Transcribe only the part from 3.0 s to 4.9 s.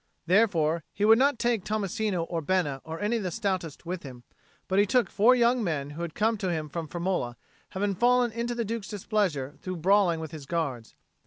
of the stoutest with him; but he